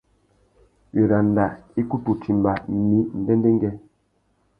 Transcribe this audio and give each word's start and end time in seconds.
Wiranda 0.93 1.45
i 1.81 1.83
kutu 1.89 2.11
timba 2.21 2.51
mí 2.87 2.99
ndêndêngüê. 3.19 3.73